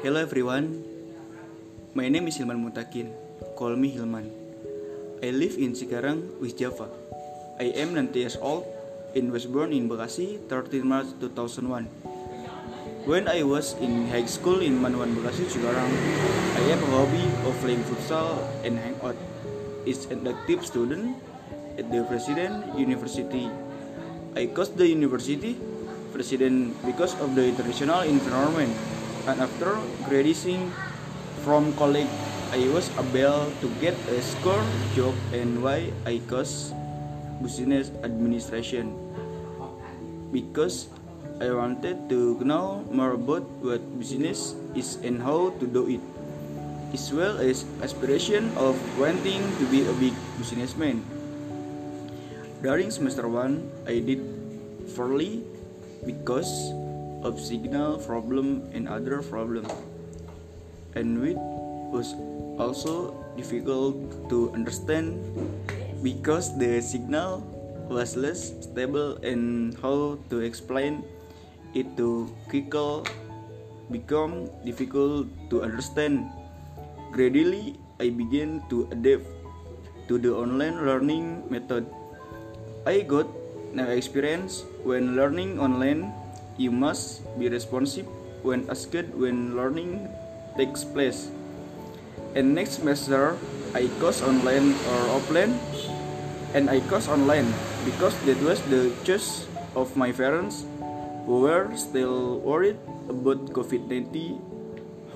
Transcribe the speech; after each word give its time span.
Hello 0.00 0.16
everyone, 0.16 0.80
my 1.92 2.08
name 2.08 2.24
is 2.24 2.40
Hilman 2.40 2.56
Mutakin. 2.56 3.12
Call 3.52 3.76
me 3.76 3.92
Hilman. 3.92 4.32
I 5.20 5.28
live 5.28 5.60
in 5.60 5.76
Cikarang, 5.76 6.40
West 6.40 6.56
Java. 6.56 6.88
I 7.60 7.68
am 7.76 7.92
90 7.92 8.16
years 8.16 8.40
old 8.40 8.64
and 9.12 9.28
was 9.28 9.44
born 9.44 9.76
in 9.76 9.92
Bekasi 9.92 10.40
13 10.48 10.88
March 10.88 11.12
2001. 11.20 11.84
When 13.04 13.28
I 13.28 13.44
was 13.44 13.76
in 13.76 14.08
high 14.08 14.24
school 14.24 14.64
in 14.64 14.80
Manuan 14.80 15.12
Bekasi, 15.12 15.44
Cikarang, 15.52 15.92
I 16.56 16.62
have 16.72 16.80
a 16.80 16.90
hobby 16.96 17.28
of 17.44 17.52
playing 17.60 17.84
futsal 17.84 18.40
and 18.64 18.80
hang 18.80 18.96
out. 19.04 19.20
Is 19.84 20.08
an 20.08 20.24
active 20.24 20.64
student 20.64 21.20
at 21.76 21.92
the 21.92 22.08
President 22.08 22.72
University. 22.72 23.52
I 24.32 24.48
coached 24.48 24.80
the 24.80 24.88
university 24.88 25.60
president 26.16 26.72
because 26.88 27.12
of 27.20 27.36
the 27.36 27.52
international 27.52 28.00
environment. 28.08 28.72
And 29.28 29.40
after 29.40 29.76
graduating 30.08 30.72
from 31.44 31.72
college, 31.76 32.08
I 32.50 32.66
was 32.72 32.90
able 32.98 33.46
to 33.60 33.66
get 33.80 33.94
a 34.10 34.18
school 34.22 34.60
job 34.96 35.14
and 35.32 35.62
why 35.62 35.92
I 36.04 36.18
coached 36.26 36.72
business 37.40 37.92
administration 38.02 38.92
because 40.32 40.88
I 41.40 41.48
wanted 41.50 42.08
to 42.12 42.36
know 42.44 42.84
more 42.92 43.16
about 43.16 43.48
what 43.64 43.80
business 43.96 44.52
is 44.76 45.00
and 45.00 45.22
how 45.22 45.56
to 45.56 45.64
do 45.64 45.88
it, 45.88 46.04
as 46.92 47.08
well 47.14 47.40
as 47.40 47.64
aspiration 47.80 48.52
of 48.60 48.76
wanting 49.00 49.40
to 49.40 49.64
be 49.72 49.88
a 49.88 49.94
big 49.96 50.12
businessman. 50.36 51.00
During 52.60 52.92
semester 52.92 53.24
1, 53.24 53.88
I 53.88 54.04
did 54.04 54.20
poorly 54.92 55.40
because 56.04 56.76
of 57.22 57.40
signal 57.40 57.98
problem 57.98 58.68
and 58.72 58.88
other 58.88 59.22
problem. 59.22 59.66
And 60.94 61.22
it 61.24 61.38
was 61.92 62.14
also 62.58 63.14
difficult 63.36 63.96
to 64.28 64.52
understand 64.52 65.20
because 66.02 66.56
the 66.58 66.80
signal 66.80 67.44
was 67.90 68.16
less 68.16 68.54
stable 68.62 69.18
and 69.26 69.76
how 69.82 70.18
to 70.30 70.40
explain 70.40 71.02
it 71.74 71.86
to 71.96 72.30
Kikal 72.48 73.06
become 73.90 74.46
difficult 74.64 75.26
to 75.50 75.62
understand. 75.62 76.30
Gradually, 77.12 77.78
I 77.98 78.08
began 78.14 78.62
to 78.70 78.86
adapt 78.94 79.26
to 80.08 80.18
the 80.18 80.30
online 80.30 80.86
learning 80.86 81.44
method. 81.50 81.86
I 82.86 83.02
got 83.02 83.26
no 83.74 83.86
experience 83.90 84.64
when 84.82 85.14
learning 85.14 85.58
online. 85.58 86.14
You 86.60 86.68
must 86.68 87.24
be 87.40 87.48
responsive 87.48 88.04
when 88.44 88.68
asked 88.68 88.92
when 89.16 89.56
learning 89.56 90.12
takes 90.60 90.84
place. 90.84 91.32
And 92.36 92.52
next 92.52 92.84
semester, 92.84 93.40
I 93.72 93.88
course 93.96 94.20
online 94.20 94.76
or 94.92 95.00
offline, 95.16 95.56
and 96.52 96.68
I 96.68 96.84
course 96.84 97.08
online 97.08 97.48
because 97.88 98.12
that 98.28 98.36
was 98.44 98.60
the 98.68 98.92
choice 99.08 99.48
of 99.72 99.96
my 99.96 100.12
parents 100.12 100.68
who 101.24 101.48
were 101.48 101.72
still 101.80 102.44
worried 102.44 102.76
about 103.08 103.56
COVID-19. 103.56 104.36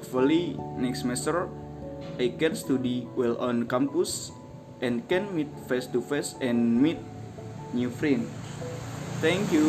Hopefully, 0.01 0.56
next 0.81 1.05
semester, 1.05 1.53
I 2.17 2.33
can 2.41 2.56
study 2.56 3.05
well 3.20 3.36
on 3.36 3.69
campus 3.69 4.33
and 4.81 5.05
can 5.12 5.29
meet 5.36 5.53
face 5.69 5.84
to 5.92 6.01
face 6.01 6.41
and 6.41 6.81
meet 6.81 7.05
new 7.77 7.92
friends. 7.92 8.33
Thank 9.20 9.53
you. 9.53 9.69